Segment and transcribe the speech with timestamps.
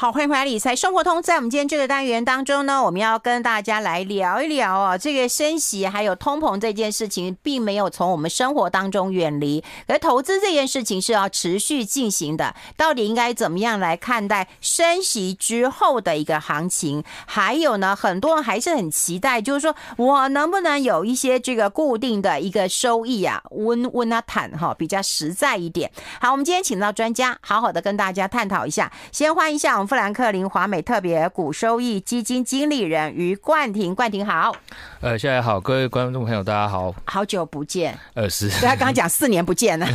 [0.00, 1.20] 好，欢迎回来理财生活通。
[1.20, 9.64] 在我们今天这个单元当中呢，我们要跟大家来聊一聊哦，这个升息还有通膨这件事情，并没有从我们生活当中远离。
[9.88, 17.02] 而投资这件事情是要持续进行的，到底应该怎么样来看待升息之后的一个行情？
[17.26, 25.90] 还有呢，很多人还是很期待，就是说我能不能有一些这个固定的一个收益啊，温温啊谈哈，比较实在一点。
[26.20, 28.92] 好，我们今天请到专家，好好的跟大家探讨一下。
[29.10, 29.87] 先欢迎一下我们。
[29.88, 34.54] 富兰克林华美特别股收益基金经理人于冠廷，冠廷好。
[35.00, 37.98] 呃，现在好，各位观众朋友，大家好，好久不见。
[38.12, 38.50] 呃，是。
[38.50, 39.86] 对他刚刚讲四年不见了。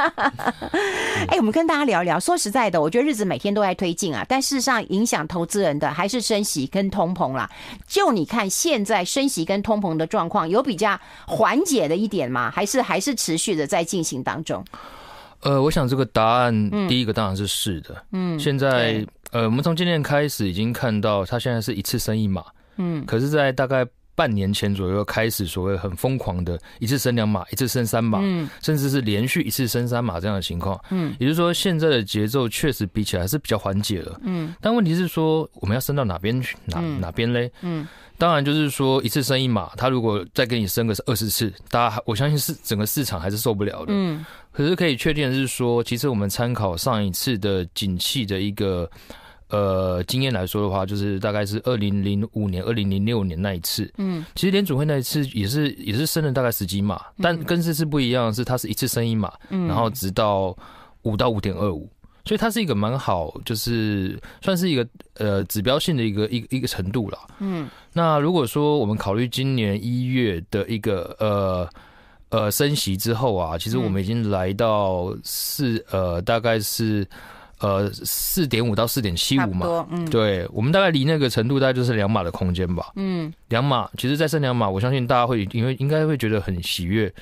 [1.28, 2.18] 哎，我们跟大家聊一聊。
[2.18, 7.50] 说实在的，我觉得日子每天都在推进啊，但事实上影响投资人的还是升息跟通膨啦。
[7.86, 12.50] 就你看现在升息跟通膨的状况，有比较缓解的一点吗？
[12.50, 14.64] 还是还是持续的在进行当中？
[15.42, 18.02] 呃，我想这个答案，第一个当然是是的。
[18.12, 19.06] 嗯，现在。
[19.34, 22.44] 呃，我们从今年开始已经看到，它现在是一次升一码，
[22.76, 37.50] 嗯，可是，在大概半年前左右开始，所谓很疯狂的一次升两码，一次升三码，嗯，甚至是连续一次升三码这样的情况，嗯，也就是说，现在的节奏确实比起来是比较缓解了，嗯，但问题是说，我们要升到哪边去，哪哪边嘞？
[37.62, 37.84] 嗯，
[38.16, 48.88] 当然就是说，一次升一码，它如果再给你升个是二十次，大家我相信是整个市场还是受不了的，嗯，可是可以确定的是说，其实我们参考上一次的景气的一个。
[49.50, 53.92] 呃，经验来说的话，就是大概是二零零五年、二零零六年那一次。
[53.98, 60.56] 嗯，其实联储会那一次也是也是升了大概十几码，但跟这次不一样的是，它是一次升一码，然后直到
[61.02, 61.88] 五到五点二五，
[62.24, 64.88] 所以它是一个蛮好，就是算是一个
[65.18, 67.18] 呃指标性的一个一个一个程度了。
[67.38, 71.68] 嗯，那如果说我们考虑今年一月的一个呃
[72.30, 77.06] 呃升息之后啊，其实我们已经来到四呃大概是。
[77.60, 87.12] 呃，四点五到四点七五嘛，嗯，对，我们大概离那个程度大概就是两码的空间吧，嗯，两码，其实再升两码，我相信大家会因为应该会觉得很喜悦，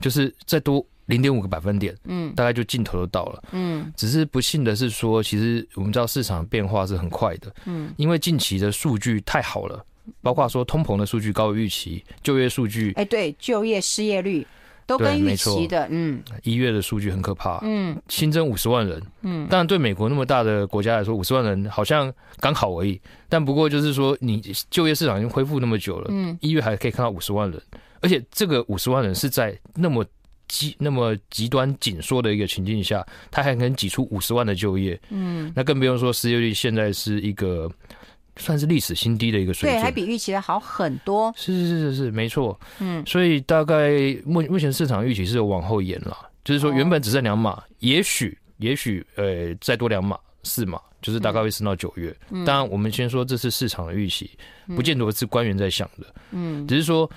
[0.00, 9.84] 就是再多零点五个百分点，嗯，大概就尽头都到了，嗯，只是不幸的是说，其实我们知道市场变化是很快的，嗯，因为近期的数据太好了，
[10.22, 14.46] 包括说通膨的数据高于预期，就业数据，哎，对，就业失业率。
[14.86, 24.40] 都跟预期的，嗯，一月的数据很可怕，嗯，新增五十万人，嗯，当然对美国那么大的国家来说，五十万人好像刚好而已，但不过就是说，你
[24.70, 27.62] 就业市场已经恢复那么久了，嗯，一月还可以看到五十万人，
[28.00, 30.04] 而且这个五十万人是在那么
[30.48, 37.70] 极那么极端紧缩的一个情境下，他还能挤出五十万的就业，嗯，那更不用说失业率现在是一个。
[38.36, 41.32] 算是历史新低的一个水平，对，还比预期的好很多。
[41.36, 42.58] 是是是是是，没错。
[42.80, 43.90] 嗯，所以大概
[44.24, 52.14] 目目前市场预期是有往后延了，就是说原本只剩两码，也许也许呃再多两码四码，就是大概会升到九月。
[52.46, 54.30] 当然，我们先说这是市场的预期，
[54.68, 56.06] 不见得是官员在想的。
[56.30, 57.08] 嗯，只是说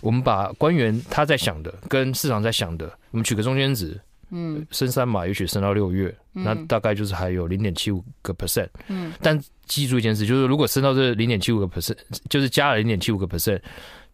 [0.00, 3.98] 我们把官员他在想的跟市场在想的，我们取个中间值。
[4.30, 8.68] 嗯，升三码，也许升到六月，嗯，那大概就是还有零点七五个 percent。
[8.88, 11.96] 嗯，但记住一件事，就是如果升到这零点七五个 percent，
[12.28, 13.60] 就是加了零点七五个 percent，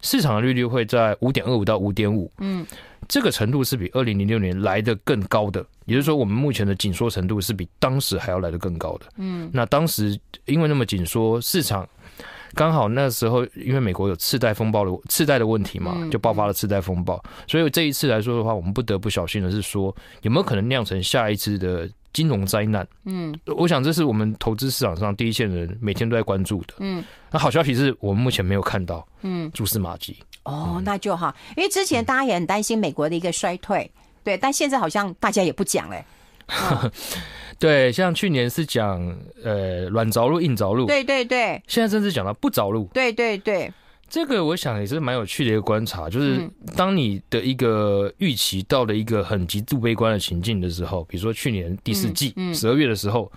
[0.01, 2.31] 市场的利率会在五点二五到五点五。
[2.37, 2.65] 嗯，
[3.07, 9.05] 这个程度是比二零零六年来的更高的，也就是说，我们目前的紧缩程度是比当时还要来的更高的。
[9.17, 11.87] 嗯，那当时因为那么紧缩，市场。
[12.55, 17.21] 刚好那时候，因为美国有次贷风暴的次贷的问题嘛，就爆发了次贷风暴。
[17.47, 22.87] 所以这一次来说的话，我们不得不小心的是说，有没有可能酿成下一次的金融灾难？
[23.05, 26.75] 嗯，我想这是我们投资市场上第一线人每天都在关注的。
[26.79, 30.15] 嗯，那好消息是我们目前没有看到，嗯，蛛丝马迹。
[30.43, 33.89] 哦，那就好，因为之前大家也很担心美国的一个衰退，
[34.23, 36.03] 对，但现在好像大家也不讲嘞。
[37.59, 38.99] 对，像去年是讲
[39.41, 43.71] 呃软着陆、硬着陆，对对对，现在甚至讲到不着陆，对对对，
[44.09, 53.31] 这个我想也是蛮有趣的一个观察，就是当你的一个预期到了一个很极度悲观的情境的时候，比如说去年第四季十二月的时候，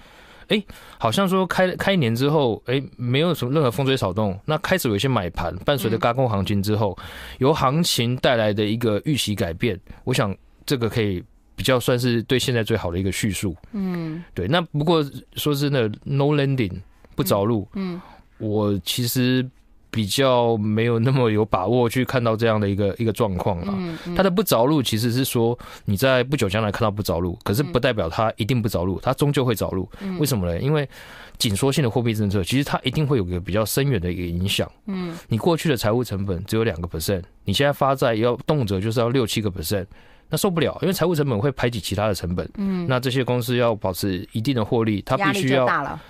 [0.49, 0.61] 哎，
[0.99, 6.99] 好像说开开年之后，哎，没有什么任何风吹草动，那开始有一些买盘，伴随着轧空行情之后，
[7.39, 11.23] 由行情带来的一个预期改变，我想这个可以。
[11.57, 14.47] 比较算是对现在最好的一个叙述，嗯，对。
[14.47, 15.03] 那不过
[15.37, 16.79] 说真的，no landing
[17.15, 18.01] 不着陆，嗯，
[18.37, 19.45] 我其实
[19.91, 23.75] 比较没有那么有把握去看到这样的一个一个状况了。
[24.15, 29.89] 它的不着陆其实是说你在不久将来看到不着陆，可是不代表它一定不着陆，它终究会着陆。
[30.19, 30.61] 为什么呢？
[30.61, 30.87] 因为
[31.39, 34.71] 紧缩性的货币政策其实它一定会有个比较深远的一个影响。
[34.85, 39.87] 嗯，你过去的财务成本只有两个 percent，你现在发债要动辄就是要六七个 percent。
[40.29, 42.49] 那受不了，因为财务成本会排挤其他的成本。
[42.57, 45.67] 嗯，那这些公司要保持一定的获利，它必须要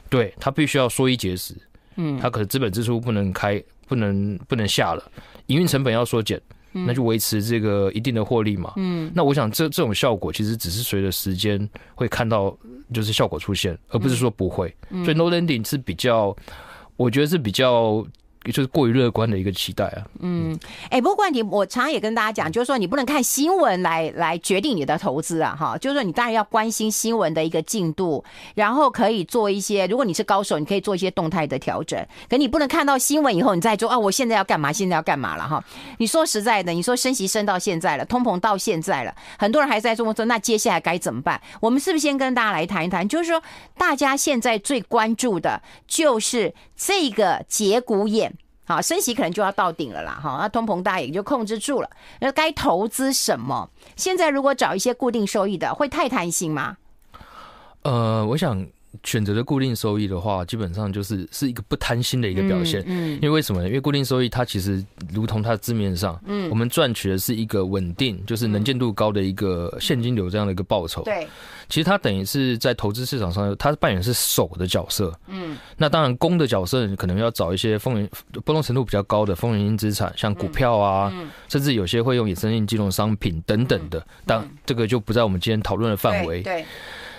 [0.08, 1.54] 对，它必须要缩衣节食。
[1.96, 5.02] 嗯，它可能资本支出不能开，不能不能下了，
[5.46, 6.40] 营运成本要缩减，
[6.72, 8.72] 那就维持这个一定的获利嘛。
[8.76, 12.56] 嗯，那我想这这种效果其实只是随着时间会看到，
[12.92, 14.74] 就是效果出现，而不是说不会。
[15.04, 16.36] 所以 no landing 是比较，
[16.96, 18.06] 我觉得是比较。
[18.52, 20.04] 就是过于乐观的一个期待啊。
[20.20, 20.58] 嗯，
[20.90, 32.04] 哎，不过冠廷，我常常也跟大家讲，就是说你不能看新闻来来决定你的投资啊，哈，就是说你当然要关心新闻的一个进度，然后可以做一些，如果你是高手，你可以做一些动态的调整。
[32.28, 34.72] 可你不能看到新闻以后，你再说啊，我现在要干嘛？
[34.72, 35.46] 现在要干嘛了？
[35.46, 35.62] 哈，
[35.98, 41.40] 你说实在的，你说升息升到现在了，通膨到现在了，很多人还在说说，那接下来该怎么办？
[41.60, 43.08] 我们是不是先跟大家来谈一谈？
[43.08, 43.42] 就是说，
[43.76, 48.35] 大家现在最关注的就是这个节骨眼。
[48.66, 51.90] 好，升息可能就要到顶了啦，哈，那通膨大也就控制住了。
[52.20, 53.70] 那该投资什么？
[53.96, 56.76] 现在如果找一些固定收益的，会太贪心吗？
[57.82, 58.66] 呃，我想。
[59.04, 62.82] 选择的固定收益的话，基本上就是是一个不贪心的一个表现。
[62.86, 63.68] 嗯，因为为什么呢？
[63.68, 71.02] 因为固定收益它其实如同它的字面上，嗯，我们赚取的是一个稳定，就是能见度高的一个现金流这样的一个报酬。
[71.02, 71.26] 对，
[71.68, 75.12] 其实它等于是在投资市场上，它扮演是守的角色。
[75.28, 78.10] 嗯，那当然攻的角色可能要找一些风险
[78.44, 81.12] 波动程度比较高的风险性资产，像股票啊，
[81.48, 84.04] 甚至有些会用衍生性金融商品等等的。
[84.24, 86.42] 但这个就不在我们今天讨论的范围。
[86.42, 86.64] 对。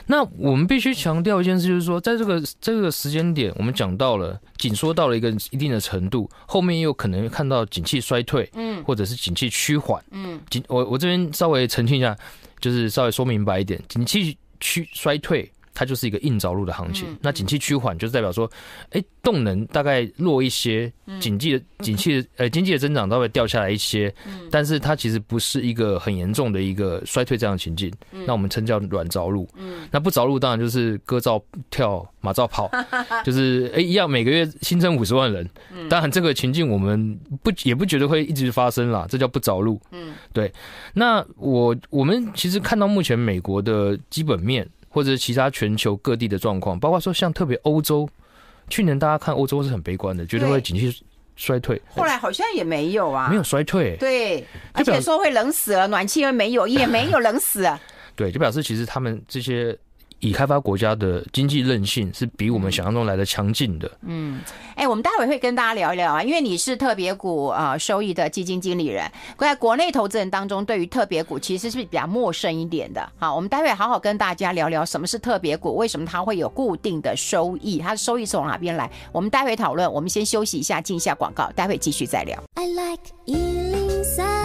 [0.07, 12.15] 那我们必须强调一件事，就是说，在这个这个时间点，我们讲到了紧缩到了一个一定的程度，后面又可能会看到景气衰退，嗯，或者是景气趋缓，嗯，景我我这边稍微澄清一下，
[12.59, 15.51] 就是稍微说明白一点，景气趋衰退。
[15.77, 18.49] 它就是一个硬着陆的行情，那景气趋缓就是代表说，
[18.89, 24.11] 哎，动能大概弱一些，经济的景气的呃经济的增长稍微掉下来一些，
[24.49, 27.93] 但是它其实不是一个很严重的一个衰退这样的情境，
[28.25, 29.47] 那我们称叫软着陆，
[29.91, 31.39] 那不着陆当然就是歌照
[31.69, 32.67] 跳马照跑，
[33.23, 35.47] 就是哎一样每个月新增五十万人，
[35.87, 40.51] 当然这个情境我们不也不觉得会一直发生啦，这叫不着陆，嗯，对，
[40.95, 44.67] 那我我们其实看到目前美国的基本面。
[44.89, 48.07] 或者其他全球各地的状况，包括说像特别欧洲，
[48.69, 51.03] 去年大家看欧洲是很悲观的，觉得会景气
[51.35, 51.81] 衰退。
[51.89, 53.95] 后来好像也没有啊，没有衰退。
[53.97, 57.79] 对， 而且说会冷死了，暖气又没有，也没有冷死啊。
[58.15, 59.77] 对，就表示其实他们这些。
[60.19, 63.89] 已开发国家的经济韧性是比我们想象中来的强劲的。
[64.01, 64.39] 嗯，
[64.75, 73.11] 哎、欸，我们待会会跟大家聊一聊啊，因为你是特别股啊收益的基金经理人，在国内投资人当中，对于特别股其实是比较陌生一点的。
[73.17, 78.89] 好，我们待会好好跟大家聊聊什么是特别股，为什么它会有固定的收益，它的收益是从哪边来？
[79.11, 79.91] 我们待会讨论。
[79.91, 82.41] 我们先休息一下，进一下广告，待会继续再聊。
[82.55, 84.36] I like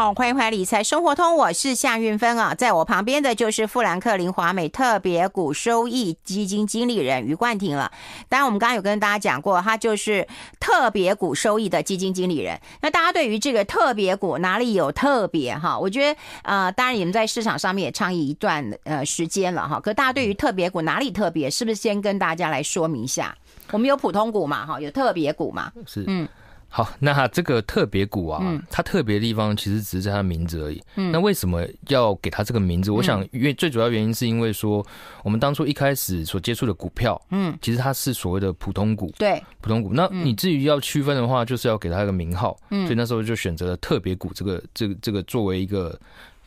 [0.00, 7.92] 好，欢迎回来理财生活通，我是夏运芬啊，在我旁边的就是富兰克林华美特别股收益基金经理人于冠廷了。
[8.26, 10.26] 当然，我们刚刚有跟大家讲过，他就是
[10.58, 12.58] 特别股收益的基金经理人。
[12.80, 15.78] 那大家对于这个特别股哪里有特别哈？
[15.78, 19.78] 我觉得呃，当然你们在市场上面也倡议一段呃时间了哈。
[19.78, 23.36] 可大家对于特别股哪里特别，是不是先跟大家来说明一下？
[23.70, 26.26] 我们有普通股嘛，哈，有特别股嘛，是嗯。
[26.72, 30.80] 好，那这个特别股啊，嗯、它特别的地方其实只是在它的名字而已。
[30.94, 32.92] 嗯，那为什么要给它这个名字？
[32.92, 34.86] 嗯、我想，因为最主要原因是因为说，
[35.24, 39.12] 我们当初一开始所接触的股票，嗯，其实它是所谓的普通股。
[39.18, 39.90] 对，普通股。
[39.92, 42.56] 那你至于要区分的话，就是要给它一个名号。
[42.70, 45.98] 嗯，所以那时候就选择了特别股这个、这个、这个作为一个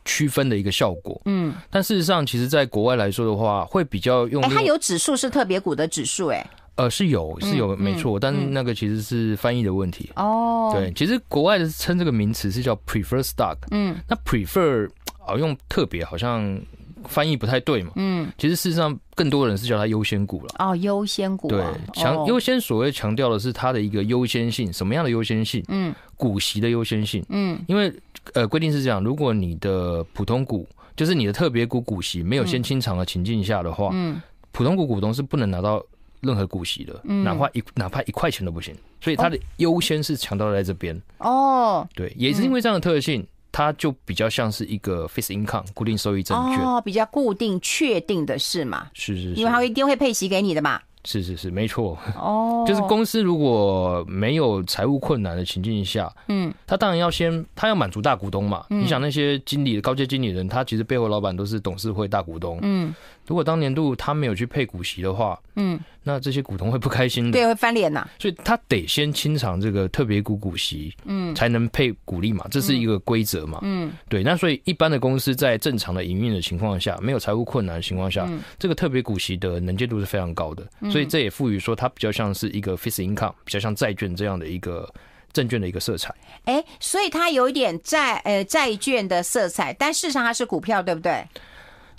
[0.05, 1.21] 区分的一个效果。
[1.25, 6.49] 嗯，但事实上，其实在国外来说的话，会比较用，哎、欸，它有指数是特别股的指数，哎。
[6.75, 10.71] 呃，是有是有没错，但那个其实是翻译的问题哦。
[10.73, 13.57] 对，其实国外的称这个名词是叫 prefer stock。
[13.69, 14.89] 嗯，那 prefer
[15.23, 16.59] 啊用特别好像
[17.03, 17.91] 翻译不太对嘛。
[17.95, 20.55] 嗯，其实事实上更多人是叫它优先股了。
[20.57, 21.47] 哦，优先股。
[21.47, 21.63] 对，
[21.93, 25.63] 强优先所谓强调的是它的一个优先性，什么样的优先性？
[25.67, 27.23] 嗯，股息的优先性。
[27.29, 27.93] 嗯，因为
[28.33, 34.19] 呃规定是这样，如果你的普通股就是你的特别股股息没有先清偿的情境下的话，嗯，
[34.51, 35.79] 普通股股东是不能拿到。
[36.23, 41.87] 任何股息的，哪怕一哪怕一块钱都不行，所以它的优先是强调在这边哦。
[41.93, 48.87] 对，也是因为这样的特性，它就比较像是一个 fixed income 固定收益证券哦，比较固定确定的是嘛？
[48.93, 50.79] 是是是，因为它一定会配息给你的嘛。
[51.05, 52.63] 是是是，没错哦。
[52.65, 58.65] 就是公司如果没有财务困难的情境下，嗯，他当然要先他要满足大股东嘛。
[58.69, 62.95] 你想那些经理高阶经理人，他其实背后老板都是董事会大股东，嗯。
[63.25, 68.07] 如果当年度他没有去配股息的话，嗯，那这些股东会不开心的，对，会翻脸呐。
[68.19, 74.23] 所以他得先清偿这个特别股股息，嗯，才能配股利嘛，这是一个规则嘛，嗯，对。
[74.23, 84.91] 那所以一般的公司在正常的营运的情况下，没有财务困难的情况下，这个特别股息的能见度是非常高的，所以这也赋予说它比较像是一个 fixed income，比较像债券这样的一个
[85.31, 86.13] 证券的一个色彩。
[86.43, 91.23] 哎，所以它有一点债呃债券的色彩，但事实上它是股票，对不对？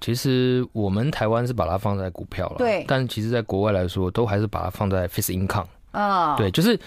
[0.04, 2.84] 其实我们台湾是把它放在股票了，对。
[2.87, 5.64] 但其实，在国外来说，都还是把它放在 fixed income。
[5.92, 6.78] 哦，对，就是，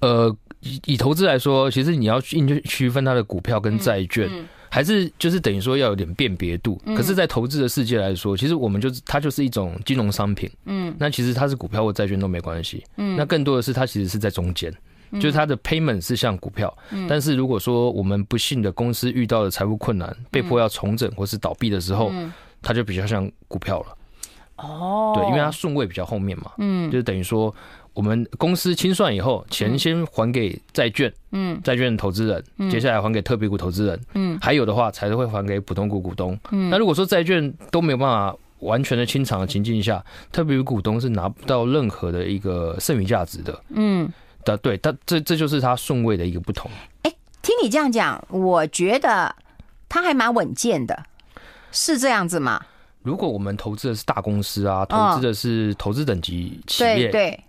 [0.00, 6.76] 呃，以以投资来说，其实你要去区分它的股票跟债券，嗯嗯、还是就是等于说要有点辨别度。
[6.86, 10.50] 嗯、可是，在投资的世界来说，其实我们就是它就是一种金融商品。
[10.64, 12.82] 嗯，那其实它是股票或债券都没关系。
[12.96, 14.74] 嗯，那更多的是它其实是在中间。
[15.20, 22.32] 就是它的 payment 是像股票，嗯、但是如果说我们不幸的公司遇到了财务困难，被迫要重整或是倒闭的时候，嗯、
[22.62, 23.96] 它就比较像股票了。
[24.56, 27.54] 哦，对，因为它顺位比较后面嘛，嗯，就是等于说
[27.92, 36.38] 我们公司清算以后，钱先还给债券，嗯，债券投资人，嗯、接下来还给特别股投资人，嗯，还有的话才会还给普通股股东。
[36.50, 43.62] 嗯，那如果说债券都没有办法完全的清偿的情境下，特别股股东是拿不到任何的一个剩余价值的。
[43.70, 44.10] 嗯。
[44.46, 46.70] 的对，但这这就是它顺位的一个不同。
[47.02, 49.34] 哎，听你这样讲，我觉得
[49.88, 51.02] 它还蛮稳健的，
[51.76, 52.58] 是这样子吗？
[53.02, 57.40] 如果我们投资的是大公司啊，投资的是投资等级企业，对对，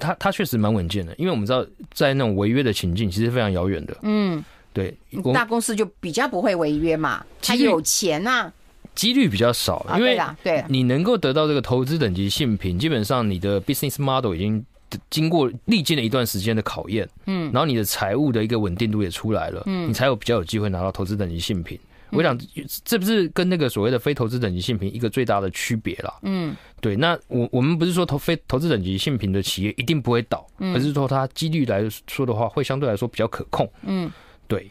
[0.00, 3.94] 它它确实蛮稳健的，因为我们知道在那种违约的情境其实非常遥远的。
[4.00, 4.96] 嗯，对，
[5.34, 8.50] 大公司就比较不会违约嘛，它有钱呐，
[8.94, 14.64] 几率比较少，因为对，你能够得到这个投资等级信评，基本上你的 business model 已经。
[15.10, 21.76] 经过历经了一段时间的考验，嗯，然后你的财务的一个稳定度也出来了，嗯，你才有比较有机会拿到投资等级信评。
[22.14, 22.38] 我想，
[22.84, 26.14] 这不是跟那个所谓的非投资等级性评一个最大的区别啦。
[26.22, 26.96] 嗯，对。
[26.96, 33.70] 那我我们不是说投非投资等级性评的企业一定不会倒，而是说它几率来说的话，会相对来说比较可控。
[33.82, 34.10] 嗯，
[34.46, 34.70] 对。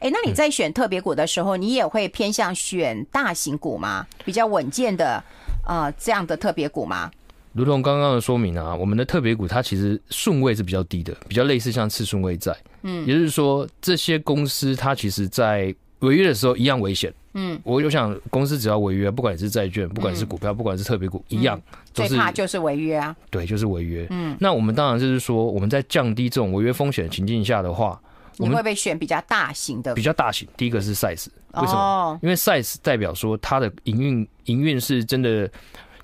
[0.00, 4.06] 哎，那你在选特别股的时候，你也会偏向选大型股吗？
[4.24, 5.22] 比较稳健的，
[5.66, 7.10] 呃，这样的特别股吗？
[7.52, 12.56] 如同刚刚的说明啊，我们的特别股它其实顺位是比较低的，比较类似像次顺位债。
[12.82, 17.12] 嗯，也就是说，这些公司它其实在违约的时候一样危险。
[17.32, 21.60] 嗯，我就想，公司只要违约，不管是债券，不管是股票，不管是特别股，一样
[21.94, 23.14] 都是最怕就是违约啊。
[23.30, 24.06] 对，就是违约。
[24.10, 28.00] 嗯，那我们当然就是说，我们在降低这种违约风险的情境下的话，
[28.36, 29.94] 你会不会选比较大型的？
[29.94, 32.18] 比较大型，第一个是 size，为什么？
[32.20, 35.48] 因为 size 代表说它的营运营运是真的。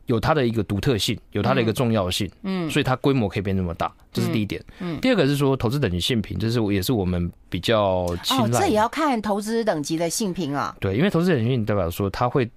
[0.07, 4.63] 有它的一个独特性，有它的一个重要性，嗯，所以它规模可以变那么大，这是第一点。
[4.79, 8.45] 嗯，第二个是说投资等级信评，这是也是我们比较青睐。
[8.45, 10.77] 哦，这也要看投资等级的信评啊。
[10.81, 12.49] 对，因为投资等级信评代表说它会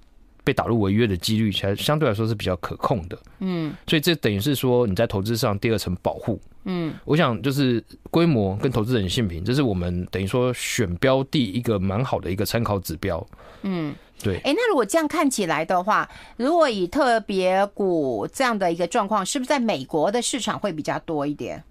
[0.43, 3.17] 被打入违约的几率，其实相对来说是比较可控的。
[3.39, 6.39] 嗯，所以这等于是说你在投资上第二层保护。
[6.65, 13.25] 嗯，我想就是规模跟投资等级信评，这是我们等于说选标的一个蛮好的一个参考指标。
[13.63, 13.95] 嗯。
[14.21, 21.63] 对，哎，那如果这样看起来的话，如果以特别股这样的一个状况，是不是在美国的市场会比较多一点？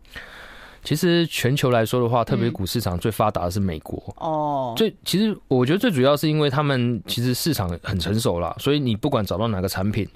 [0.83, 4.03] 其实全球来说的话，特别股市场最发达的是美国。
[4.17, 10.09] 哦、嗯，最其实我觉得最主要是因为他们其实市场很成熟了，所以你不管找到哪个产品。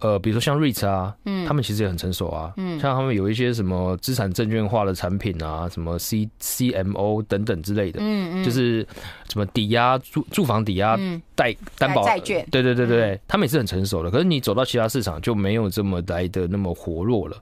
[0.00, 8.86] 呃，比如说像 REITs 啊，嗯，他们其实也很成熟啊，嗯，像他们有一些什么资产证券化的产品啊，什么 C CMO 等等之类的，嗯嗯，就是
[9.30, 10.98] 什么抵押住住房抵押
[11.34, 17.36] 贷担保债券，对对对对，他们也是很成熟的，可是你走到其他市场就没有这么来的那么活络了。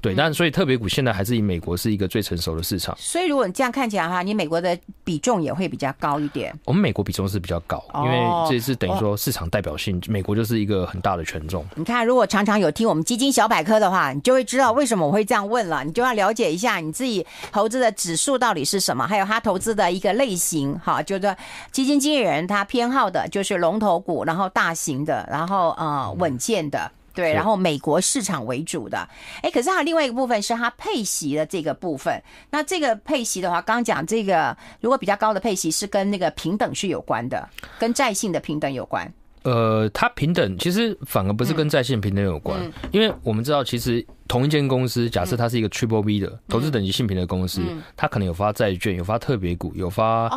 [0.00, 2.96] 对，但所以特别股现在还是以美国是一个最成熟的市场。
[2.98, 6.56] 所以如果你这样看起来的话，你美国的比重也会比较高一点。
[6.64, 11.66] 我们美国比重是比较高，因为这是等于说市场代表性，美国就是一个很大的权重。
[11.74, 15.82] 你看，如果常常有听我们基金小百科的话，你就会知道为什么我会这样问了。
[15.82, 20.78] 你就要了解一下你自己投资的指数到底是什么，还有他投资的一个类型。
[20.78, 21.36] 哈，就是
[21.72, 26.88] 基金经理人他偏好的就是龙头股，然后大型的，然后呃稳健的。
[27.14, 29.08] 对，然后美国市场为主的，
[29.42, 32.22] 哎，可是还有另外一个部分是它配息的这个部分。
[32.50, 37.48] 那这个配息的话，刚刚讲这个，如果比较高的配息是跟那个平等是有关的，
[37.78, 39.12] 跟债性的平等有关。
[39.42, 50.28] 呃，它平等其实反而不是跟债信评等有关，嗯、因为我们知道，其实同一间公司，假设它是一个 Triple B 的投资等级性平的公司，嗯、它可能有发债券，有发特别股，有发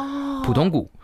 [0.44, 0.90] 普通股。
[0.94, 1.01] 哦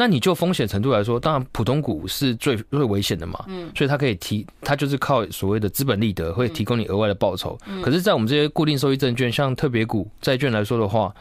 [0.00, 7.58] 那你就风险程度来说，当然普通股是最最危险的嘛，嗯，所以它可以提，它就是靠所谓的资本利得会提供你额外的报酬。
[7.82, 11.14] 可是，在我们这些固定收益证券，像特别股债券来说的话，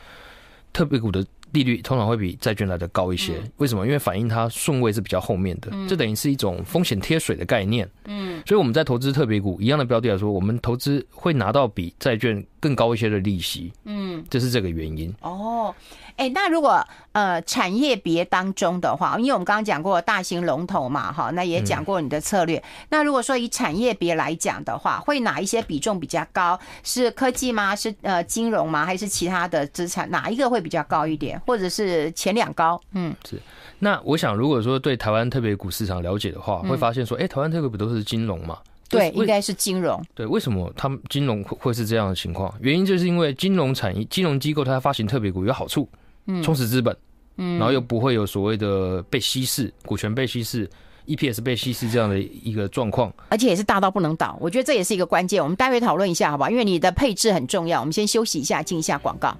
[0.71, 3.33] 特别股的利率通常会比债券来的高一些。
[3.43, 3.85] 嗯、为什么？
[3.85, 7.85] 因为反映它顺位是比较后面的，这等于是一种风险贴水的概念。
[8.05, 13.71] 嗯，所以我们在投资特别股一样的标的来说，我们投资会拿到比债券更高一些的利息。
[13.85, 15.13] 嗯，这是这个原因。
[15.21, 15.73] 哦。
[16.15, 22.57] 哎，那如果呃产业别当中的话，因为我们刚刚讲过大型龙头嘛，哈，那也讲过你的策略。
[22.57, 26.59] 嗯、那如果说以产业别来讲的话，会哪一些比重比较高？
[26.83, 27.73] 是科技吗？
[27.73, 28.85] 是呃金融吗？
[28.85, 30.09] 还是其他的资产？
[30.11, 31.39] 哪一个会比较高一点？
[31.47, 32.81] 或者是前两高？
[32.91, 33.41] 嗯，是。
[33.79, 38.57] 那我想，如果说对台湾特别股市场了解的话，会发现说，哎，台湾特别股都是金融嘛？
[38.89, 40.03] 对，应该是金融。
[40.13, 42.53] 对，为什么他们金融会是这样的情况？
[42.59, 45.87] 原因就是因为金融产业、金融机构它发行特别股有好处。
[46.31, 46.95] 嗯充实资本，
[47.37, 50.69] 嗯，然后又不会有所谓的被稀释、股权被稀释、
[51.07, 54.37] EPS 被稀释这样的一个状况，而且也是大到不能倒。
[54.39, 55.41] 我觉得这也是一个关键。
[55.41, 56.49] 我们待会讨论一下，好不好？
[56.51, 57.79] 因为你的配置很重要。
[57.79, 59.35] 我们先休息一下，进一下广告。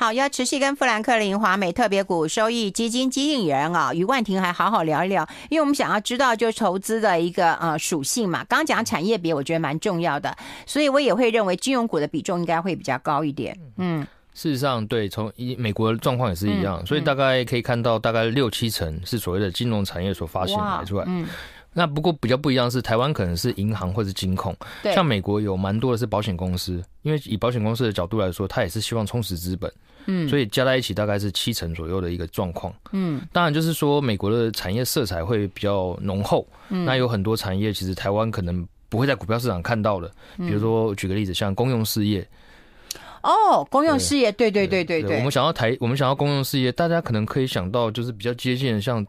[0.00, 8.44] 好，要持续跟富兰克林华美特别股收益基金经理人啊余冠廷还好好聊一聊，因为我们想要知道就是投资的一个呃属性嘛。
[8.44, 10.32] 刚刚讲产业别，我觉得蛮重要的，
[10.66, 13.58] 所以我也会认为金融股的比重应该会比较高一点。
[13.76, 21.04] 嗯，事实上，对，从一美国的状况也是一样，嗯、所以大概可以看到大概六七成是所谓的金融产业所发行买出来。
[21.08, 21.26] 嗯。
[21.74, 29.72] 那不过比较不一样是，台湾可能是银行或者是金控，对像美国有蛮多的是保险公司，因为以保险公司的角度来说，它也是希望充实资本，
[30.06, 42.26] 嗯，所以加在一起大概是七成左右的一个状况，嗯，当然就是说美国的产业色彩会比较浓厚，嗯，那有很多产业其实台湾可能不会在股票市场看到的，比如说举个例子，像公用事业，
[43.22, 49.06] 哦，公用事业，对对对对对，我们想要台，我们想要公用事业，大家可能可以想到就是比较接近像。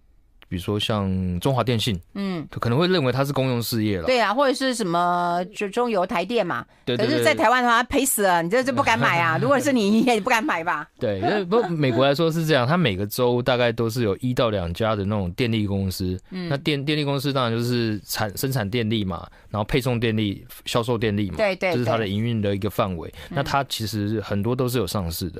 [0.50, 4.06] 比如说像中华电信，嗯，可能会认为它是公用事业了。
[4.06, 6.66] 对啊，或者是什么就中油、台电嘛。
[6.84, 9.38] 对，对，对，可是，在台湾的话，赔死了，你这就不敢买啊。
[9.42, 10.90] 如果是你，你也不敢买吧？
[11.00, 16.20] 对，因为不美国来说是这样，它每个州大概都是有一到两家的那种电力公司。
[16.32, 21.38] 嗯，那电电力公司当然就是产生产电力嘛，然后配送电力、销售电力嘛。
[21.38, 23.14] 对，对对，这是它的营运的一个范围。
[23.30, 25.40] 那它其实很多都是有上市的，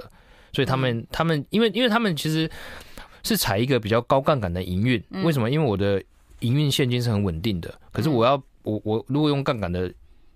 [0.54, 2.48] 所以他们他们因为因为他们其实。
[3.24, 5.50] 是采一个比较高杠杆的营运，为什么？
[5.50, 6.02] 因为我的
[6.40, 9.92] 营运现金是很稳定的，可是我要我我如果用杠杆的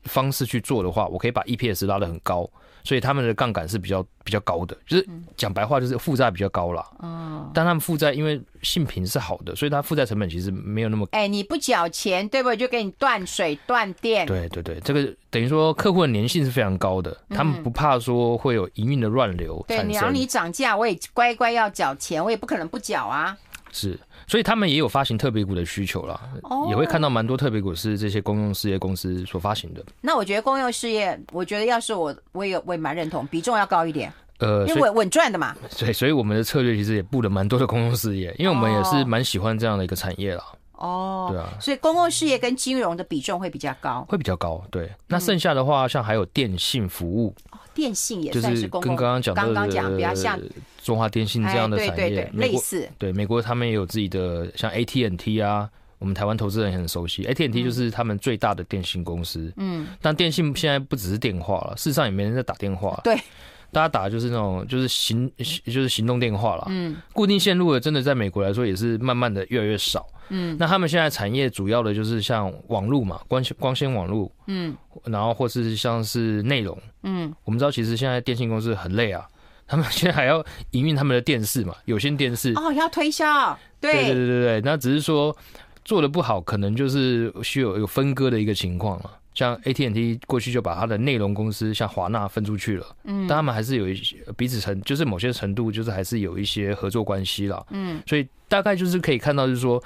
[0.05, 2.49] 方式去做的话，我可以把 EPS 拉得很高。
[2.85, 6.85] 所以他们的杠杆是比较比较高的，就是讲白话就是负债比较高啦。
[7.01, 11.07] 嗯，但他们负债因为性品是好的，所以他负债成本其实没有那么。
[11.11, 12.57] 哎，你不缴钱，对不对？
[12.57, 14.27] 就给你断水断电。
[14.27, 19.63] 对对对，这个等于说客户的粘性是非常高的，他们不怕说会有营运的乱流。
[19.65, 23.37] 对，你要你涨价，我也乖乖要缴钱，我也不可能不缴啊。
[23.71, 23.97] 是。
[24.27, 26.19] 所以他们也有发行特别股的需求啦，
[26.69, 29.83] 也会看到蛮多特别股是这些公用事业公司所发行的。
[30.01, 34.11] 那我觉得公用事业，我觉得要是我，我也我也蛮认同，比重要高一点。
[34.39, 35.55] 呃，因为稳稳赚的嘛。
[35.69, 40.43] 所以，所以我们的策略其实也布了蛮多的公用事业，因为我们也是蛮喜欢这样的一个产业啦。
[40.73, 44.61] 哦，对啊，所以公共事业跟金融的比重会比较高，会比较高。
[44.69, 47.33] 对，那剩下的话，像还有电信服务，
[47.73, 50.37] 电信也算是公共，跟刚刚讲的刚刚讲比较像
[50.83, 52.89] 中华电信这样的产业，对对对，类似。
[52.97, 55.69] 对，美国他们也有自己的，像 AT&T 啊，
[55.99, 59.51] 我们台湾投资人也很熟悉，AT&T 就是他们最大的电信公司。
[59.57, 62.99] 嗯，但电信现在不只是电话了，事实上也没人在打电话。
[63.03, 63.17] 对。
[63.71, 79.25] 大家打的就是那种就是行就是行动电话了，嗯，固定线路的真的在美国来说也是慢慢的越来越少，嗯，那他们现在产业主要的就是像网络嘛，光光纤网络，嗯，然后或是像是内容，嗯，我们知道其实现在电信公司很累啊，
[79.67, 83.93] 他们现在还要营运他们的电视嘛， 有线电视，哦，要推销，对。
[83.93, 85.35] 对对对对，那只是说
[85.83, 89.19] 做的不好，可能就是需要有分割的一个情况了。
[89.33, 99.83] 像 AT&T 过去就把它的内容公司像华纳分出去了，嗯，但他们还是有一些彼此程，就是某些程度，就是还是有一些合作关系啦，嗯，所以大概就是可以看到，就是说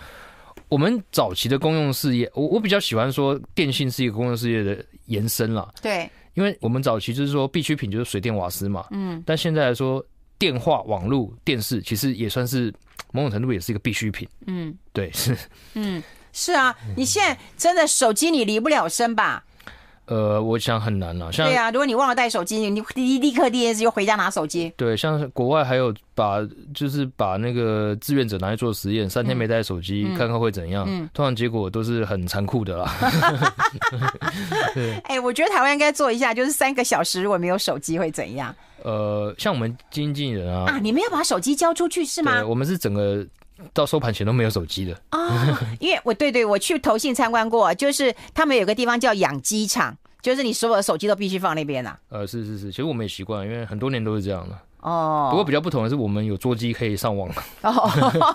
[0.67, 10.05] 我们早期的公用事业，我我比较喜欢说电信是一个公用事业的延伸啦，对，因为我们早期就是说必需品就是水电瓦斯嘛，嗯，但现在来说
[10.37, 12.71] 电话、网络、电视其实也算是
[13.11, 15.35] 某种程度也是一个必需品，嗯，对，是，
[15.73, 16.01] 嗯。
[16.33, 19.43] 是啊，你现在真的手机你离不了身吧？
[20.07, 21.31] 呃，我想很难了。
[21.31, 24.71] 像对啊，如果你忘了带手机，你立立刻第一就回家拿手机。
[24.77, 26.37] 对，像国外还有把
[26.73, 30.85] 就是把那个志愿者拿去做实验，三天没带手机，嗯、看看会怎样。
[30.87, 32.95] 嗯、通常结果都是很残酷的啦。
[35.03, 38.55] 哎、欸，我觉得台湾应该做一下，就是三个小时如果没有手机会怎样？
[38.83, 42.45] 呃，像我们经纪人啊，啊，你们要把手机交出去是吗？
[42.45, 43.25] 我们是整个。
[43.73, 44.93] 到收盘前都没有手机的。
[45.09, 49.97] 啊、哦，因为我对对，我去投信参观过， 就是他们有个地方叫养鸡场。
[50.19, 51.99] 就是你所有的手机都必须放那边呐、啊。
[52.09, 54.57] 呃，是是是，其实我们也习惯，因为很多年都是这样的。
[54.81, 57.29] 哦，不过比较不同的是，我们有桌机可以上网，
[57.61, 57.89] 哦，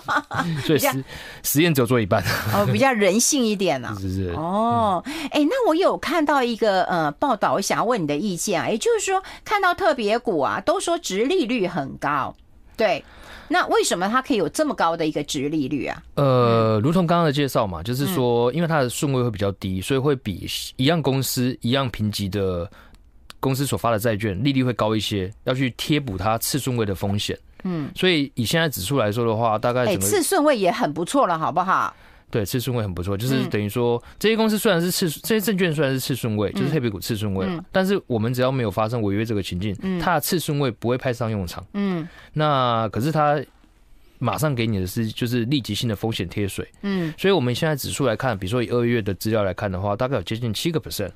[0.64, 1.04] 所以实
[1.42, 2.22] 实验只有做一半，
[2.54, 12.35] 哦，比较人性一点啊， 是是是，哦，哎、欸，那我有看到一个呃报道，我想要问你的意见啊，也就是说，看到特别股啊，都说殖利率很高，
[12.76, 13.04] 对，
[13.53, 16.03] 那为什么它可以有这么高的一个殖利率啊？
[16.15, 22.69] 呃，如同刚刚的介绍嘛，就是说，因为它的顺位会比较低，所以会比一样公司一样评级的。
[23.41, 27.37] 公司所发的债券利率会高一些，要去贴补它次顺位的风险。
[27.65, 31.93] 嗯，所以以现在指数来说的话，大概哎、欸，次顺位也很不错了，好不好？
[32.33, 41.62] 对，次顺位很不错，就是等于说、嗯、这些公司虽然是次，这些证券虽然是次顺位，就是特别股次顺位、嗯、但是我们只要没有发生违约这个情境，嗯、它的次顺位不会派上用场。
[41.75, 43.38] 嗯，那可是它
[44.18, 46.66] 马上给你的是就是立即性的风险贴水。
[46.81, 51.11] 嗯，所以我们现在指数来看，比如说以二月的资料来看的话，大概有接近七个 percent。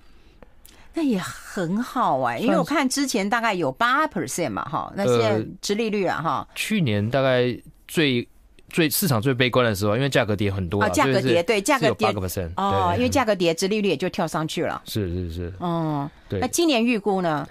[0.92, 6.48] 那也很好哎、欸，因为我看之前大概有八 percent 嘛，哈，那些殖利率啊，哈、呃。
[6.55, 7.55] 去年大概
[7.88, 8.26] 最
[8.68, 14.83] 最市场最悲观的时候，因为价格跌很多啊，价格跌对价格跌八个 percent 哦，因为价格跌，殖利率也就跳上去了。
[14.85, 16.40] 是是是，嗯，对。
[16.40, 17.46] 那今年预估呢？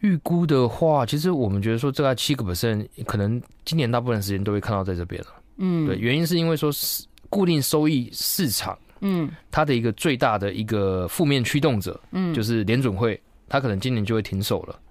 [0.00, 5.28] 预估的话，其实我们觉得说这个七个 percent，可能今年大部分时间都会看到在这边了。
[5.56, 8.78] 嗯，对，原因是因为说是固定收益市场。
[9.00, 14.82] 嗯，它的一个最大的一个负面驱动者，嗯，就是联准会，它可能今年就会停手了，嗯，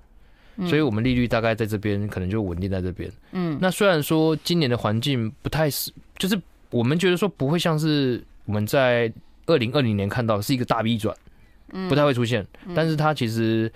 [0.68, 9.12] 所以我们利率大概在这边可能就稳定在这边，嗯，那虽然说今年的环境不太是，就是我们觉得说不会像是我们在
[9.48, 11.16] 二零二零年看到是一个大 V 转，
[11.74, 13.72] 嗯，不太会出现，但是它其实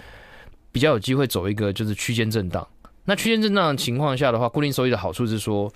[0.71, 2.65] 比较有机会走一个就是区间震荡。
[3.05, 5.71] 那区间震荡的情况下的话，固定收益的好处是说，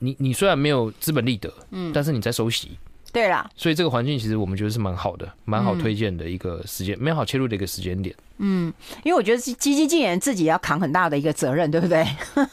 [0.00, 2.70] 你你虽然没有资本利得，嗯，但是你在收息。
[3.12, 8.14] 对啦，所以这个环境其实我们觉得是蛮好的，蛮好推荐的一个时间，蛮好切入的一个时间点。
[8.38, 8.72] 嗯，
[9.04, 12.06] 因为我觉得基金经理人自己要扛很大的一个责任，对不对？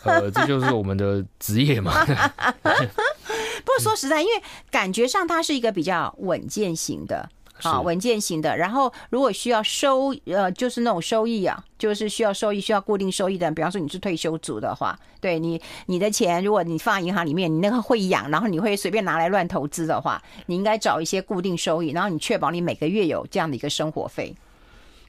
[0.03, 1.93] 呃，这就是我们的职业嘛。
[2.03, 4.33] 不过说实在，因为
[4.71, 7.29] 感觉上它是一个比较稳健型的。
[7.59, 8.55] 好，稳健型的。
[8.55, 13.49] 然后，如果需要收，呃，就是那种收益啊，就是需要收益、需要固定收益的。
[13.51, 24.35] 比方说，你是退休族的话，对你，你的钱，如果你放在银行里面，你那个会养，然后你会随便拿来乱投资的话，你应该找一些固定收益，然后你确保你每个月有这样的一个生活费。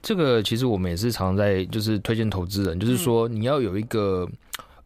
[0.01, 4.29] 这个其实我们也是常在就是推荐投资人，就是说你要有一个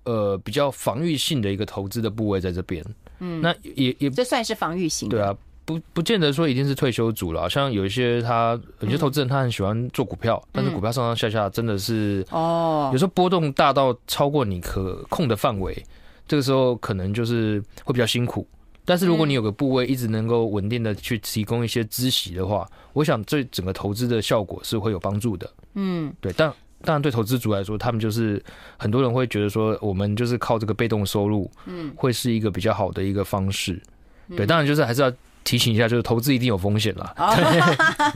[0.05, 2.85] 呃比较防御性的一个投资的部位在这边。
[3.21, 5.09] 嗯，那也也这算是防御型。
[5.09, 5.37] 对啊。
[5.65, 15.81] 不不见得说一定是退休族了，像有一些他有些投资人他很喜欢做股票，嗯、但是股票上上下下真的是哦，有时候波动大到超过你可控的范围，
[16.27, 18.47] 这个时候可能就是会比较辛苦。
[18.85, 25.49] 但是如果你有个部位一直能够稳定的去提供一些孳息的话，我想对整个投资的效果是会有帮助的。
[25.75, 28.43] 嗯，对，但当然对投资族来说，他们就是
[28.77, 33.81] 很多人会觉得说，我们就是靠这个被动收入，嗯，会是一个比较好的一个方式。
[34.37, 35.13] 对，当然就是还是要。
[35.45, 37.15] 提醒一下，就是投资一定有风险了。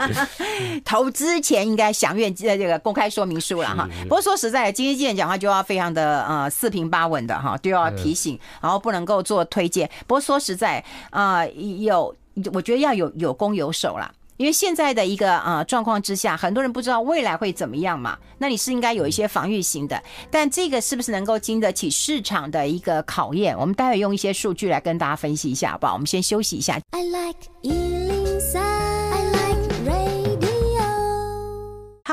[0.85, 3.89] 投资前应该详阅这个公开说明书了哈。
[4.03, 9.91] 不过说实在的，基金经理讲话就要非常的呃四平八稳的哈，就要提醒，然后不能够做推荐。
[10.07, 12.15] 不过说实在啊、呃，有
[12.53, 14.11] 我觉得要有有攻有守啦。
[14.37, 23.57] 因为现在的一个啊状况之下，很多人不知道未来会怎么样嘛，那你是应该有一些防御型的，但这个是不是能够经得起市场的一个考验？
[23.59, 25.92] 我们待会用一些数据来跟大家分析一下，好不好？
[25.94, 26.79] 我们先休息一下。
[26.90, 27.95] I like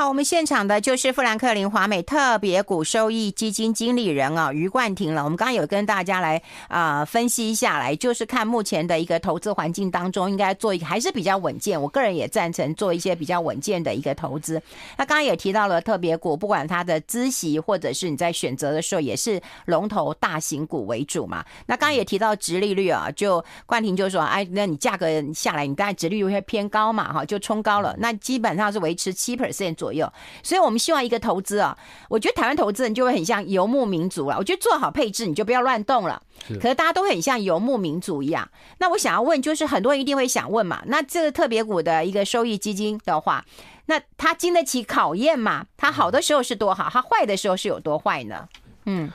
[0.08, 5.24] 我们现场的就是富兰克林华美特别股收益基金经理人啊，余冠廷了。
[5.24, 11.80] 我们刚刚有跟大家来啊、分析一下来，就是看目前的一个投资环境当中，应该做一个还是比较稳健。
[11.80, 14.62] 我个人也赞成做一些比较稳健的一个投资。
[14.96, 21.44] 那刚刚也提到了特别股，不管它的资息或者是你在选择的时候，也是龙头大型股为主嘛。
[21.66, 27.94] 那刚刚也提到殖利率啊，就冠廷就说，哎，那你价格下来，你当然殖利率会偏高嘛，哈，就冲高了。
[27.98, 29.74] 那基本上是维持七 percent。
[29.74, 29.93] 左右，
[30.42, 31.76] 所以我们希望一个投资啊，
[32.08, 34.36] 我觉得台湾投资人就会很像游牧民族了。
[34.38, 36.22] 我觉得做好配置，你就不要乱动了。
[36.60, 38.48] 可是大家都会很像游牧民族一样。
[38.78, 43.44] 那我想要问，就是很多人一定会想问嘛，那这个特别股的一个收益基金的话，
[43.86, 45.64] 那它经得起考验吗？
[45.76, 48.46] 它好的时候是多好，它坏的时候是有多坏呢？
[48.84, 49.10] 嗯，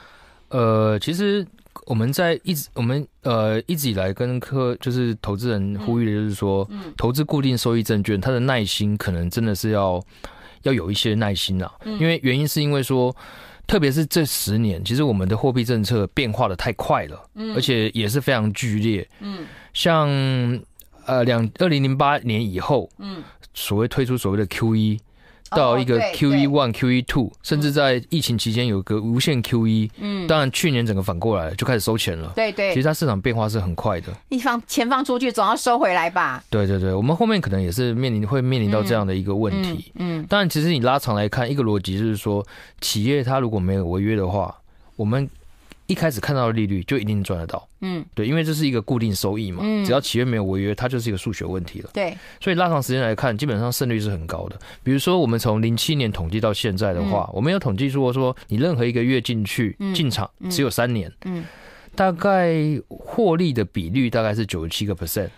[0.47, 1.45] 呃，其实
[1.85, 10.01] 我们在一直我们呃一直以来跟客就是投资人呼吁的就是说，嗯，投资固定收益证券，它的耐心可能真的是要。
[10.63, 13.15] 要有一些耐心啊，因为原因是因为说，
[13.67, 17.21] 特别是这十年，其实我们的货币政策变化的太快了，
[17.55, 19.45] 而且也是非常剧烈，嗯。
[19.73, 20.09] 像
[21.05, 24.99] 呃两二零零八年以后，嗯，所谓推出所谓的 QE。
[25.51, 29.89] 到一个 QE one、QE two，甚至在疫情期间有个无限 QE。
[29.99, 32.31] 嗯，当然去年整个反过来就开始收钱了。
[32.35, 34.07] 对对，其实它市场变化是很快的。
[34.29, 36.43] 一放钱放出去，总要收回来吧？
[36.49, 39.91] 对对对，我们后面可能也是面临会面临到这样的一个问题。
[39.95, 42.45] 嗯，当然，其实你拉长来看，一个逻辑就是说，
[42.81, 44.55] 企业它如果没有违约的话，
[44.95, 45.29] 我们。
[45.89, 54.59] 一开始看到的利率就一定赚得到，嗯，对，因为这是一个固定收益嘛，嗯，只要企业没有违约，它就是一个数学问题了，对，所以拉长时间来看，基本上胜率是很高的。
[54.83, 61.43] 比如说，我们从零七年统计到现在的话，我们有统计说说，你任何一个月进去进场只有三年，嗯，
[61.95, 62.55] 大概
[62.87, 65.29] 获利的比率大概是九十七个 percent。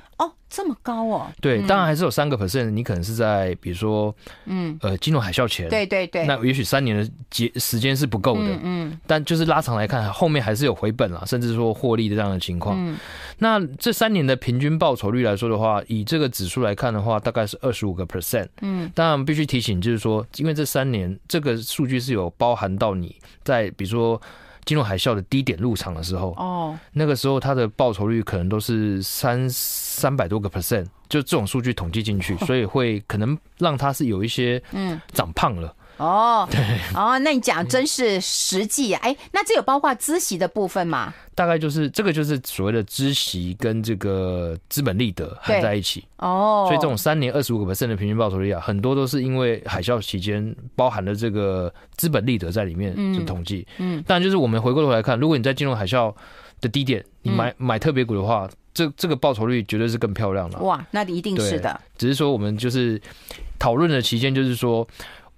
[0.52, 1.32] 哦，这么高哦？
[1.40, 4.14] 对，当然还是有三个 percent，你可能是在比如说，
[4.46, 12.76] 嗯，呃，金融海啸前，对对对，那也许三年的结时间是不够的，嗯，但就是拉长来看，后面还是有回本了，甚至说获利的这样的情况。
[12.78, 12.98] 嗯，
[13.38, 18.48] 那这三年的平均报酬率来说的话，以这个指数来看的话，大概是二十五个 percent。
[18.62, 24.22] 嗯，当然必须提醒，就是说，因为这三年这个数据是有包含到你在比如说。
[24.72, 35.76] 金融海啸的低点入场的时候，哦，那个时候它的报酬率可能都是三三百多个 percent，就这种数据统计进去， 所以会可能让它是有一些嗯长胖了。
[36.02, 36.60] 哦，对，
[36.96, 41.14] 哦，那你讲真是实际哎，那这有包括孳息的部分吗？
[41.36, 53.68] 大概就是这个，就是所谓的孳息跟这个资本利得合在一起哦，所以这种三年二十五个 percent 的平均报酬率啊，很多都是因为海啸期间包含了这个资本利得在里面的统计。
[53.78, 56.12] 嗯，当然就是我们回过头来看，如果你在金融海啸
[56.60, 60.60] 的低点，你买买特别股的话，这这个报酬率绝对是更漂亮了。
[60.62, 61.80] 哇，那一定是的。
[61.96, 63.00] 只是说我们就是
[63.60, 64.88] 讨论的期间，就是说。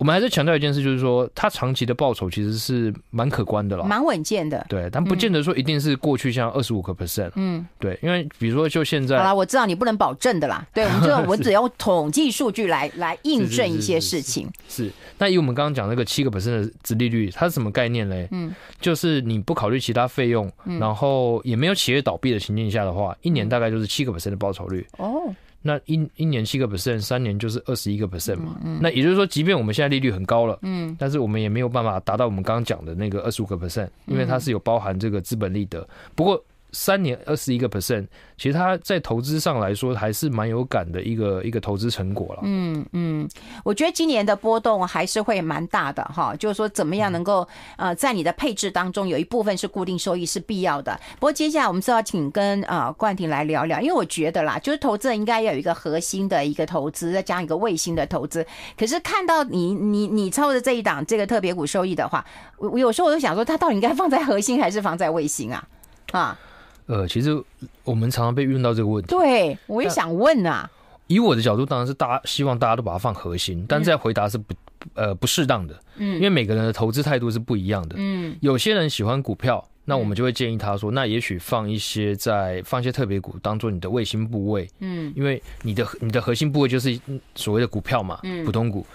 [0.04, 4.66] 我们还是强调一件事，就是说，它长期的报酬其实是蛮可观的了，蛮稳健的。
[4.68, 7.32] 对，但不见得说一定是过去像二十五个 percent。
[7.36, 10.68] 嗯，对，因为比如说就现在，好了，我知道你不能保证的啦。
[10.76, 14.46] 对，我们就我只用统计数据来来印证一些事情。
[14.68, 18.28] 是，那以我们刚刚讲那个七个 percent 的殖利率，它是什么概念嘞？
[18.32, 24.86] 嗯，就是你不考虑其他费用，然后也没有企业倒闭的情境下的话，一年大概就是七个 percent 的报酬率。
[24.98, 25.34] 哦。
[25.63, 28.56] 那一一年七个 percent，三年就是二十一个 percent 嘛。
[28.63, 35.88] 嗯嗯、那也就是说，即便我们现在利率很高了，嗯，但是我们也没有办法达到我们刚刚讲的那个二十五个 percent，因为它是有包含这个资本利得。
[36.13, 36.39] 不过。
[36.74, 38.08] 三年二十一个 percent，
[38.38, 42.42] 其实它在投资上来说还是蛮有感的一个一个投资成果了。
[42.44, 43.30] 嗯嗯，
[43.64, 51.00] 我觉得今年的波动还是会蛮大的哈，就是说怎么样能够呃在你的配置当中有一部分是固定收益是必要的。
[51.20, 58.46] 不过接下来我们是要请跟呃冠廷来聊聊，因为我觉得啦，就是投资人应该要有一个核心的一个投资，再加一个卫星的投资。
[58.76, 62.26] 可是看到你你你操的这一档这个特别股收益的话，
[62.58, 65.68] 我我有时候我就想说，它到底应该放在核心还是放在卫星啊？
[66.12, 66.40] 啊？
[66.88, 67.41] 呃，其实
[67.84, 69.10] 我们常常被问到这个问题。
[69.10, 70.69] 对，我也想问啊。
[71.08, 74.54] 以我的角度，当然是大家希望大家都把它放核心，但这样回答是不
[74.93, 75.78] 呃不适当的。
[75.98, 77.96] 嗯，因为每个人的投资态度是不一样的。
[77.98, 84.67] 嗯，有些人喜欢股票，那我们就会建议他说，那也许放一些在放一些特别股，当做你的卫星部位。
[84.80, 86.98] 嗯，因为你的你的核心部位就是
[87.36, 88.86] 所谓的股票嘛，嗯，普通股。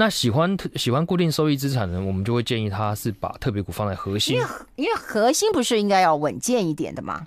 [0.00, 7.26] 那喜欢喜欢固定收益资产的人，我们就会建议他是把特别股放在核心，因为因为核心不是应该要稳健一点的吗？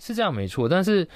[0.00, 1.06] 是这样没错，但是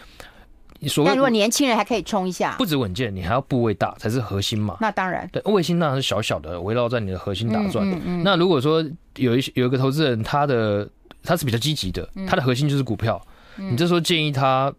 [0.86, 4.76] 所谓那如果年轻人还可以冲一下，不止稳健，你还要部位大才是核心嘛？
[4.80, 7.84] 那当然，对，卫星当然是小小的，围绕在你的核心打转。
[7.84, 8.84] 嗯嗯嗯、那如果说
[9.16, 10.88] 有一些有一个投资人，他的
[11.24, 13.20] 他是比较积极的，他的核心就是股票，
[13.56, 14.72] 嗯、你这时候建议他。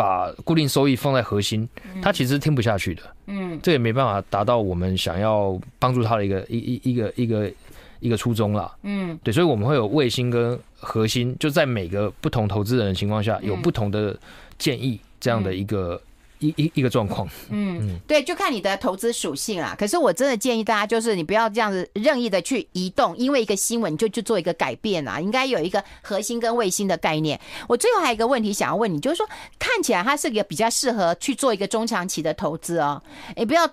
[0.00, 1.68] 把固定收益放在核心，
[2.00, 3.02] 他其实听不下去的。
[3.26, 7.52] 嗯，这也没办法达到我们想要帮助他的一个一一一个一个
[8.00, 8.74] 一个初衷啦。
[8.82, 14.18] 嗯，对，所以我们会有卫星跟核心，就在每个不同投资人的情况下，有不同的
[14.56, 16.00] 建议这样的一个。
[16.40, 19.76] 一一一个状况，嗯，对，就看你的投资属性啦。
[19.78, 25.20] 可是我真的建议大家，就是你不要这样子任意的去移动，因为一个新闻就去做一个改变啊。
[25.20, 27.38] 应该有一个核心跟卫星的概念。
[27.68, 33.02] 我最后还有一个问题想要问你，就是说看起来它是一个比较适合去做一个中长期的投资哦，
[33.36, 33.68] 也不要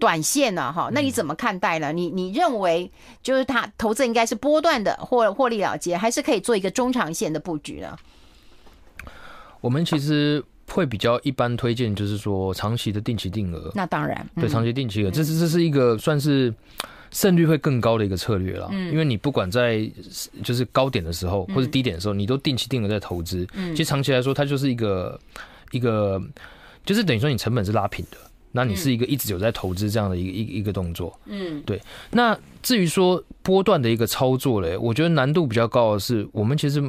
[0.00, 0.90] 短线了哈。
[0.92, 1.92] 那你怎么看待呢？
[1.92, 2.90] 你你认为
[3.22, 7.96] 就是它投资应该是波段的获获利了结，还是可以做一个中长线的布局呢？
[9.60, 10.44] 我们其实。
[10.72, 13.70] 会比较一般推荐，就是说长期的定期定额。
[13.74, 16.52] 那当然，对，长期定期额，这是这是一个算是
[17.10, 18.68] 胜率会更高的一个策略了。
[18.70, 19.90] 嗯，因为你不管在
[20.44, 23.46] 就是高点的时候或者低点的时候，你都定期定额在投资。
[23.54, 25.18] 嗯，其实长期来说，它就是一个
[25.72, 26.22] 一个，
[26.84, 28.16] 就是等于说你成本是拉平的，
[28.52, 31.18] 那你是一个一直有在投资这样的一个一一个动作。
[31.26, 31.80] 嗯，对。
[32.12, 36.80] 那至于说波段的一个操作嘞，我觉得难度比较高的是，我们其实。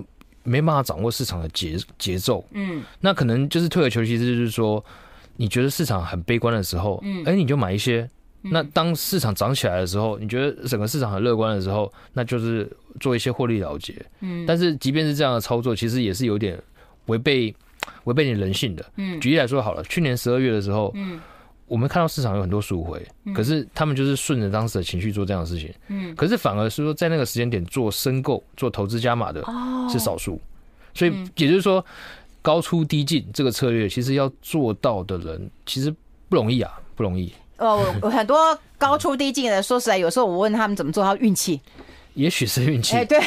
[0.43, 4.83] 没办法掌握市场的节节奏，嗯，那可能就是退而求其次，就是说，
[5.37, 8.09] 你觉得市场很悲观的时候，嗯，哎，你就买一些。
[8.43, 12.67] 那当市场涨起来的时候，你觉得整个市场很乐观的时候，那就是
[12.99, 13.93] 做一些获利了结。
[14.21, 16.59] 嗯，但是即便是这样的操作，其实也是有点
[17.05, 17.53] 违背
[18.05, 18.83] 违背你人性的。
[18.95, 21.21] 嗯，举例来说好了，去年十二月的时候，嗯，
[21.71, 23.01] 我们看到市场有很多赎回，
[23.33, 25.73] 可是他们就是顺着当时的情绪做这样的事情。
[25.87, 29.41] 嗯，可是反而是说在那个时间点做申购、做投资加码的
[29.89, 30.37] 是少数，
[30.93, 31.83] 所以也就是说
[32.41, 35.89] 高出低进这个策略，其实要做到的人其实
[36.27, 37.31] 不容易啊，不容易。
[37.57, 37.81] 哦，
[38.11, 38.37] 很多
[38.77, 41.61] 高出低进的，说实在，有时候我问他们怎么做，他运气，
[42.15, 43.17] 也许是运气，哎，对，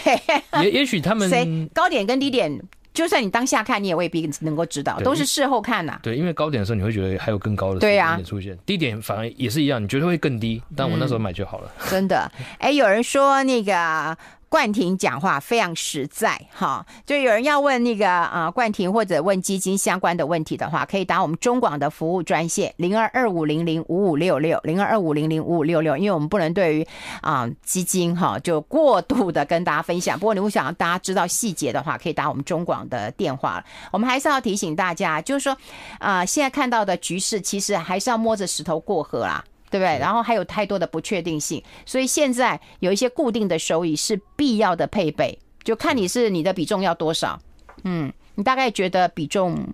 [0.63, 2.61] 也也许他们谁高点跟低点，
[2.95, 5.99] 就算你当下看，你也未必能够知道，都是事后看呐。
[6.03, 11.71] 对，因为高点的时候，你会觉得还有更高的出现，低点反而也是一样，你觉得会更低，但我那时候买就好了。
[11.91, 14.17] 真的，哎，有人说那个。
[14.49, 26.87] 冠廷讲话非常实在，哈，就有人要问那个啊，冠廷或者问基金相关的问题的话，可以打我们中广的服务专线零二二五零零五五六六零二二五零零五五六六，因为我们不能对于
[27.21, 30.19] 啊基金哈就过度的跟大家分享。
[30.19, 33.65] 不过你不想要大家知道细节的话，可以打我们中广的电话。
[33.91, 35.57] 我们还是要提醒大家，就是说
[35.99, 39.45] 啊，现在看到的局势，其实还是要摸着石头过河啦。
[39.75, 39.99] 对不对？
[39.99, 47.37] 然后还有太多的不确定性，所以现在有一些固定的收益是必要的配备，就看你是你的比重要多少。
[47.83, 49.67] 嗯，你大概觉得比重？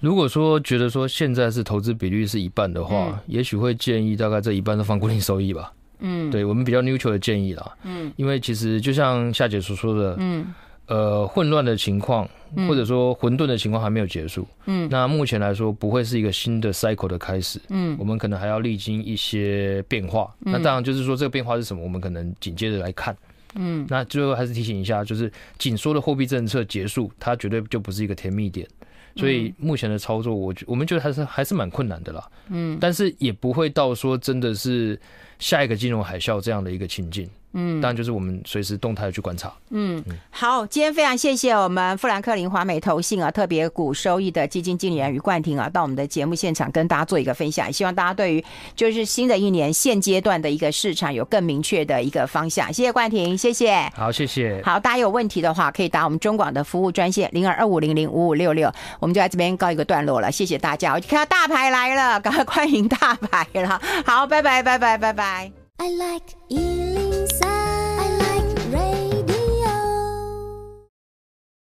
[0.00, 5.72] 如果说觉得说现在是投资比率是一半的话，嗯、也许会建议大概这一半都放固定收益吧。
[6.00, 7.74] 嗯，对我们比较 neutral 的建议啦。
[7.84, 10.52] 嗯，因为其实就像夏姐所说的，嗯。
[10.86, 12.28] 呃，混乱的情况，
[12.68, 14.46] 或者说混沌的情况还没有结束。
[14.66, 17.60] 嗯，那目前来说不会是一个新的 cycle 的开始。
[17.70, 20.32] 嗯，我们可能还要历经一些变化。
[20.44, 23.16] 嗯，那当然就是说这个变化是什么，我们可能紧接着来看。
[23.56, 28.66] 嗯，那最后还是提醒一下，就是紧缩的货币政策结束，它绝对就不是一个甜蜜点。
[29.16, 32.22] 所以目前的操作，我我们觉得还是还是蛮困难的啦。
[32.50, 35.00] 嗯，但是也不会到说真的是
[35.38, 37.26] 下一个金融海啸这样的一个情境。
[37.58, 39.50] 嗯，当然就是我们随时动态的去观察。
[39.70, 52.70] 嗯，好，今天非常谢谢我们富兰克林华美投信啊特别股收益的基金经理人于冠廷啊，到我们的节目现场跟大家做一个分享，希望大家对于就是新的一年现阶段的一个市场有更明确的一个方向。
[52.70, 53.90] 谢谢冠廷，谢谢。
[53.96, 54.60] 好，谢谢。
[54.62, 60.30] 好，大家有问题的话可以打我们中广的服务专线零二二五零零五五六六，我们就在这边告一个段落了。
[60.30, 63.80] 谢谢大家，我就看到大牌来了，赶快欢迎大牌了。
[64.04, 65.65] 好，拜拜，拜拜，拜拜。
[65.78, 67.55] I like Ealing Sound.